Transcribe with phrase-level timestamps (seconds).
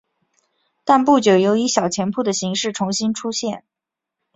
[0.83, 3.63] 但不久有以小钱铺的形式重新出现。